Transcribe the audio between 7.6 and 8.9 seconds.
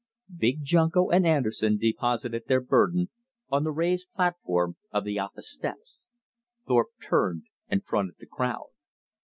and fronted the crowd.